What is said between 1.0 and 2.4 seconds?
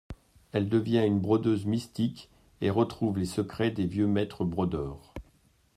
une brodeuse mystique